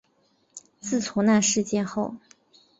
[0.79, 2.15] 自从那事件后